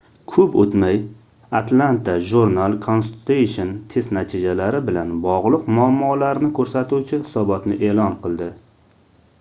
koʻp 0.35 0.55
oʻtmay 0.61 0.95
atlanta 1.59 2.15
journal-constitution 2.29 3.75
test 3.95 4.15
natijalari 4.19 4.81
bilan 4.89 5.13
bogʻliq 5.27 5.69
muammolarni 5.81 6.51
koʻrsatuvchi 6.61 7.21
hisobotni 7.23 7.77
eʼlon 7.91 8.19
qildi 8.27 8.53